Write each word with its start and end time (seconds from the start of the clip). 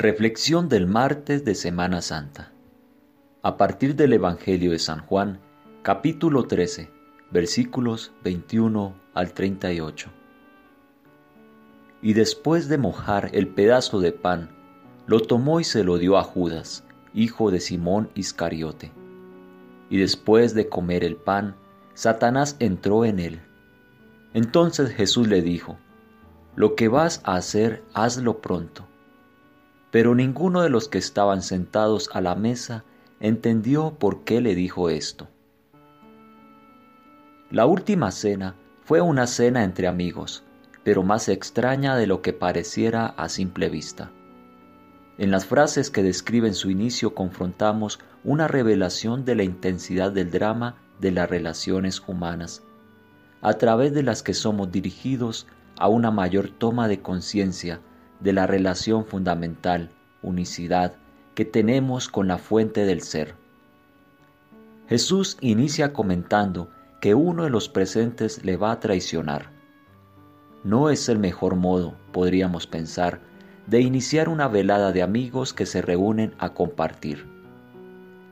Reflexión 0.00 0.68
del 0.68 0.86
martes 0.86 1.44
de 1.44 1.56
Semana 1.56 2.02
Santa. 2.02 2.52
A 3.42 3.56
partir 3.56 3.96
del 3.96 4.12
Evangelio 4.12 4.70
de 4.70 4.78
San 4.78 5.00
Juan, 5.00 5.40
capítulo 5.82 6.44
13, 6.44 6.88
versículos 7.32 8.12
21 8.22 8.94
al 9.14 9.32
38. 9.32 10.08
Y 12.00 12.12
después 12.12 12.68
de 12.68 12.78
mojar 12.78 13.30
el 13.32 13.48
pedazo 13.48 13.98
de 13.98 14.12
pan, 14.12 14.50
lo 15.08 15.18
tomó 15.18 15.58
y 15.58 15.64
se 15.64 15.82
lo 15.82 15.98
dio 15.98 16.16
a 16.16 16.22
Judas, 16.22 16.84
hijo 17.12 17.50
de 17.50 17.58
Simón 17.58 18.08
Iscariote. 18.14 18.92
Y 19.90 19.98
después 19.98 20.54
de 20.54 20.68
comer 20.68 21.02
el 21.02 21.16
pan, 21.16 21.56
Satanás 21.94 22.54
entró 22.60 23.04
en 23.04 23.18
él. 23.18 23.40
Entonces 24.32 24.90
Jesús 24.90 25.26
le 25.26 25.42
dijo, 25.42 25.76
Lo 26.54 26.76
que 26.76 26.86
vas 26.86 27.20
a 27.24 27.34
hacer, 27.34 27.82
hazlo 27.94 28.40
pronto 28.40 28.86
pero 29.90 30.14
ninguno 30.14 30.62
de 30.62 30.70
los 30.70 30.88
que 30.88 30.98
estaban 30.98 31.42
sentados 31.42 32.10
a 32.12 32.20
la 32.20 32.34
mesa 32.34 32.84
entendió 33.20 33.94
por 33.98 34.24
qué 34.24 34.40
le 34.40 34.54
dijo 34.54 34.90
esto. 34.90 35.28
La 37.50 37.66
última 37.66 38.10
cena 38.10 38.56
fue 38.84 39.00
una 39.00 39.26
cena 39.26 39.64
entre 39.64 39.88
amigos, 39.88 40.44
pero 40.84 41.02
más 41.02 41.28
extraña 41.28 41.96
de 41.96 42.06
lo 42.06 42.22
que 42.22 42.32
pareciera 42.32 43.06
a 43.06 43.28
simple 43.28 43.68
vista. 43.68 44.10
En 45.16 45.30
las 45.30 45.46
frases 45.46 45.90
que 45.90 46.02
describen 46.02 46.54
su 46.54 46.70
inicio 46.70 47.14
confrontamos 47.14 47.98
una 48.22 48.46
revelación 48.46 49.24
de 49.24 49.34
la 49.34 49.42
intensidad 49.42 50.12
del 50.12 50.30
drama 50.30 50.76
de 51.00 51.10
las 51.10 51.28
relaciones 51.28 52.02
humanas, 52.06 52.62
a 53.40 53.54
través 53.54 53.94
de 53.94 54.02
las 54.02 54.22
que 54.22 54.34
somos 54.34 54.70
dirigidos 54.70 55.46
a 55.78 55.88
una 55.88 56.10
mayor 56.10 56.50
toma 56.50 56.88
de 56.88 57.00
conciencia 57.00 57.80
de 58.20 58.32
la 58.32 58.46
relación 58.46 59.04
fundamental, 59.04 59.90
unicidad, 60.22 60.94
que 61.34 61.44
tenemos 61.44 62.08
con 62.08 62.28
la 62.28 62.38
fuente 62.38 62.84
del 62.84 63.02
ser. 63.02 63.34
Jesús 64.88 65.36
inicia 65.40 65.92
comentando 65.92 66.70
que 67.00 67.14
uno 67.14 67.44
de 67.44 67.50
los 67.50 67.68
presentes 67.68 68.44
le 68.44 68.56
va 68.56 68.72
a 68.72 68.80
traicionar. 68.80 69.50
No 70.64 70.90
es 70.90 71.08
el 71.08 71.18
mejor 71.18 71.54
modo, 71.54 71.94
podríamos 72.12 72.66
pensar, 72.66 73.20
de 73.66 73.80
iniciar 73.80 74.28
una 74.28 74.48
velada 74.48 74.92
de 74.92 75.02
amigos 75.02 75.52
que 75.52 75.66
se 75.66 75.82
reúnen 75.82 76.34
a 76.38 76.54
compartir. 76.54 77.26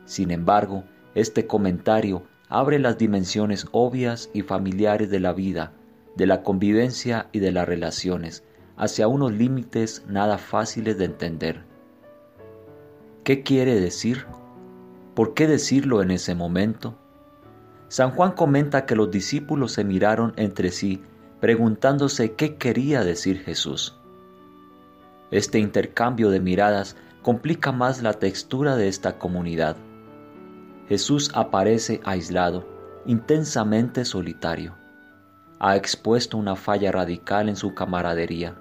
Sin 0.07 0.31
embargo, 0.31 0.85
este 1.15 1.47
comentario 1.47 2.25
abre 2.49 2.79
las 2.79 2.97
dimensiones 2.97 3.67
obvias 3.73 4.31
y 4.33 4.43
familiares 4.43 5.11
de 5.11 5.21
la 5.21 5.33
vida, 5.33 5.73
de 6.17 6.27
la 6.27 6.43
convivencia 6.43 7.29
y 7.33 7.41
de 7.41 7.53
las 7.53 7.69
relaciones, 7.69 8.43
hacia 8.77 9.09
unos 9.09 9.33
límites 9.33 10.05
nada 10.07 10.39
fáciles 10.39 10.99
de 10.99 11.07
entender. 11.07 11.65
¿Qué 13.25 13.43
quiere 13.43 13.81
decir? 13.81 14.27
¿Por 15.15 15.35
qué 15.35 15.47
decirlo 15.47 16.03
en 16.03 16.11
ese 16.11 16.35
momento? 16.35 16.95
San 17.89 18.11
Juan 18.11 18.33
comenta 18.33 18.85
que 18.85 18.97
los 18.97 19.11
discípulos 19.11 19.73
se 19.73 19.85
miraron 19.85 20.33
entre 20.37 20.71
sí 20.71 21.03
preguntándose 21.41 22.33
qué 22.33 22.57
quería 22.57 23.03
decir 23.05 23.43
Jesús. 23.43 23.97
Este 25.31 25.59
intercambio 25.59 26.31
de 26.31 26.41
miradas 26.41 26.97
complica 27.23 27.73
más 27.73 28.03
la 28.03 28.15
textura 28.15 28.77
de 28.77 28.89
esta 28.89 29.19
comunidad. 29.19 29.77
Jesús 30.89 31.31
aparece 31.35 32.01
aislado, 32.05 32.67
intensamente 33.07 34.05
solitario. 34.05 34.77
Ha 35.59 35.77
expuesto 35.77 36.37
una 36.37 36.55
falla 36.55 36.93
radical 36.93 37.49
en 37.49 37.57
su 37.57 37.75
camaradería 37.75 38.57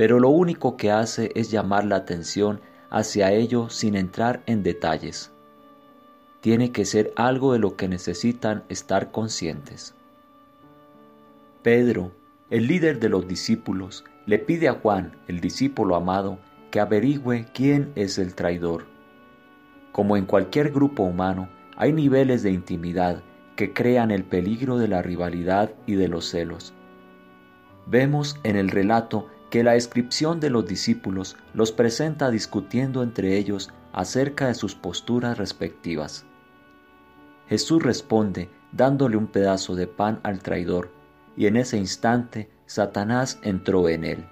pero 0.00 0.18
lo 0.18 0.30
único 0.30 0.78
que 0.78 0.90
hace 0.90 1.30
es 1.34 1.50
llamar 1.50 1.84
la 1.84 1.96
atención 1.96 2.62
hacia 2.88 3.32
ello 3.32 3.68
sin 3.68 3.96
entrar 3.96 4.42
en 4.46 4.62
detalles. 4.62 5.30
Tiene 6.40 6.72
que 6.72 6.86
ser 6.86 7.12
algo 7.16 7.52
de 7.52 7.58
lo 7.58 7.76
que 7.76 7.86
necesitan 7.86 8.64
estar 8.70 9.10
conscientes. 9.10 9.94
Pedro, 11.62 12.12
el 12.48 12.66
líder 12.66 12.98
de 12.98 13.10
los 13.10 13.28
discípulos, 13.28 14.06
le 14.24 14.38
pide 14.38 14.68
a 14.68 14.72
Juan, 14.72 15.18
el 15.28 15.42
discípulo 15.42 15.96
amado, 15.96 16.38
que 16.70 16.80
averigüe 16.80 17.48
quién 17.52 17.92
es 17.94 18.16
el 18.16 18.34
traidor. 18.34 18.86
Como 19.92 20.16
en 20.16 20.24
cualquier 20.24 20.70
grupo 20.70 21.02
humano, 21.02 21.50
hay 21.76 21.92
niveles 21.92 22.42
de 22.42 22.52
intimidad 22.52 23.22
que 23.54 23.74
crean 23.74 24.10
el 24.10 24.24
peligro 24.24 24.78
de 24.78 24.88
la 24.88 25.02
rivalidad 25.02 25.74
y 25.86 25.96
de 25.96 26.08
los 26.08 26.24
celos. 26.24 26.72
Vemos 27.84 28.40
en 28.44 28.56
el 28.56 28.70
relato 28.70 29.26
que 29.50 29.64
la 29.64 29.72
descripción 29.72 30.40
de 30.40 30.48
los 30.48 30.66
discípulos 30.66 31.36
los 31.54 31.72
presenta 31.72 32.30
discutiendo 32.30 33.02
entre 33.02 33.36
ellos 33.36 33.70
acerca 33.92 34.46
de 34.46 34.54
sus 34.54 34.74
posturas 34.74 35.36
respectivas. 35.38 36.24
Jesús 37.48 37.82
responde 37.82 38.48
dándole 38.72 39.16
un 39.16 39.26
pedazo 39.26 39.74
de 39.74 39.88
pan 39.88 40.20
al 40.22 40.40
traidor, 40.40 40.90
y 41.36 41.46
en 41.46 41.56
ese 41.56 41.76
instante 41.76 42.48
Satanás 42.66 43.40
entró 43.42 43.88
en 43.88 44.04
él. 44.04 44.24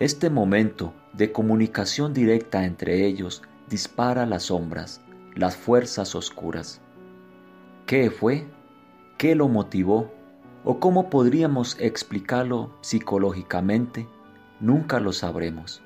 Este 0.00 0.28
momento 0.28 0.92
de 1.12 1.30
comunicación 1.30 2.12
directa 2.12 2.64
entre 2.64 3.06
ellos 3.06 3.42
dispara 3.68 4.26
las 4.26 4.44
sombras, 4.44 5.00
las 5.34 5.56
fuerzas 5.56 6.14
oscuras. 6.14 6.80
¿Qué 7.86 8.10
fue? 8.10 8.46
¿Qué 9.16 9.34
lo 9.34 9.48
motivó? 9.48 10.12
¿O 10.68 10.80
cómo 10.80 11.10
podríamos 11.10 11.76
explicarlo 11.78 12.72
psicológicamente? 12.80 14.08
Nunca 14.58 14.98
lo 14.98 15.12
sabremos. 15.12 15.80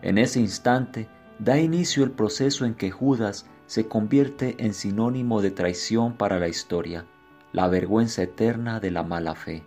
En 0.00 0.16
ese 0.16 0.38
instante 0.38 1.08
da 1.40 1.58
inicio 1.58 2.04
el 2.04 2.12
proceso 2.12 2.64
en 2.64 2.74
que 2.74 2.92
Judas 2.92 3.46
se 3.66 3.88
convierte 3.88 4.54
en 4.64 4.74
sinónimo 4.74 5.42
de 5.42 5.50
traición 5.50 6.12
para 6.12 6.38
la 6.38 6.46
historia, 6.46 7.04
la 7.50 7.66
vergüenza 7.66 8.22
eterna 8.22 8.78
de 8.78 8.92
la 8.92 9.02
mala 9.02 9.34
fe. 9.34 9.64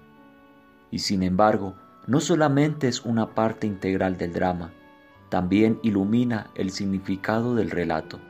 Y 0.90 1.00
sin 1.00 1.24
embargo, 1.24 1.76
no 2.08 2.22
solamente 2.22 2.88
es 2.88 3.04
una 3.04 3.36
parte 3.36 3.68
integral 3.68 4.18
del 4.18 4.32
drama, 4.32 4.72
también 5.28 5.80
ilumina 5.84 6.50
el 6.56 6.72
significado 6.72 7.56
del 7.56 7.72
relato. 7.72 8.22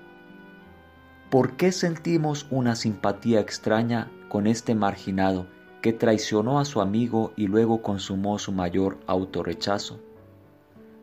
¿Por 1.30 1.56
qué 1.56 1.72
sentimos 1.72 2.48
una 2.50 2.76
simpatía 2.76 3.42
extraña 3.42 4.10
con 4.28 4.48
este 4.48 4.74
marginado 4.74 5.54
que 5.86 5.94
traicionó 5.94 6.58
a 6.58 6.66
su 6.66 6.82
amigo 6.82 7.32
y 7.36 7.46
luego 7.46 7.84
consumó 7.84 8.40
su 8.40 8.52
mayor 8.52 8.98
autorrechazo? 9.06 10.00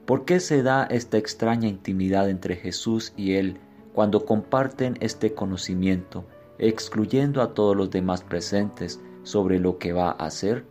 ¿Por 0.07 0.25
qué 0.25 0.41
se 0.41 0.65
da 0.65 0.89
esta 0.91 1.19
extraña 1.19 1.69
intimidad 1.69 2.29
entre 2.29 2.57
Jesús 2.57 3.13
y 3.17 3.35
él 3.35 3.61
cuando 3.95 4.25
comparten 4.25 4.99
este 4.99 5.35
conocimiento, 5.35 6.25
excluyendo 6.59 7.43
a 7.43 7.55
todos 7.55 7.77
los 7.77 7.93
demás 7.93 8.25
presentes 8.25 9.01
sobre 9.23 9.61
lo 9.61 9.79
que 9.79 9.93
va 9.93 10.09
a 10.09 10.27
hacer? 10.27 10.65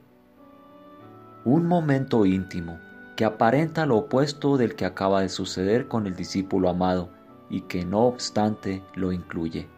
Un 1.45 1.65
momento 1.65 2.25
íntimo 2.25 2.81
que 3.15 3.23
aparenta 3.23 3.85
lo 3.85 3.95
opuesto 3.95 4.57
del 4.57 4.75
que 4.75 4.83
acaba 4.83 5.21
de 5.21 5.29
suceder 5.29 5.87
con 5.87 6.05
el 6.05 6.17
discípulo 6.17 6.67
amado 6.67 7.07
y 7.49 7.61
que 7.61 7.85
no 7.85 8.07
obstante 8.07 8.83
lo 8.93 9.13
incluye. 9.13 9.69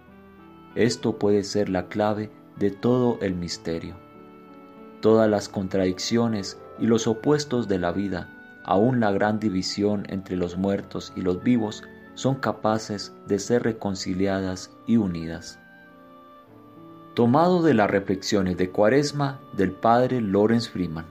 Esto 0.74 1.20
puede 1.20 1.44
ser 1.44 1.70
la 1.70 1.88
clave 1.88 2.32
de 2.58 2.72
todo 2.72 3.20
el 3.22 3.36
misterio. 3.36 4.03
Todas 5.03 5.30
las 5.30 5.50
contradicciones 5.50 6.58
y 6.80 6.88
los 6.88 7.08
opuestos 7.08 7.68
de 7.68 7.78
la 7.78 7.91
vida, 7.91 8.30
aun 8.64 9.02
la 9.02 9.12
gran 9.12 9.38
división 9.38 10.06
entre 10.08 10.38
los 10.38 10.56
muertos 10.56 11.12
y 11.14 11.22
los 11.22 11.44
vivos, 11.44 11.84
son 12.14 12.36
capaces 12.36 13.14
de 13.28 13.38
ser 13.38 13.64
reconciliadas 13.64 14.72
y 14.88 14.96
unidas. 14.96 15.59
Tomado 17.16 17.62
de 17.64 17.74
las 17.74 17.91
reflexiones 17.91 18.56
de 18.56 18.69
Cuaresma 18.69 19.41
del 19.52 19.74
padre 19.74 20.22
Lawrence 20.22 20.69
Freeman. 20.69 21.08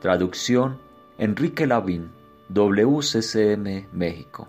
Traducción 0.00 0.78
Enrique 1.18 1.66
Lavín, 1.66 2.12
WCCM, 2.48 3.88
México. 3.90 4.46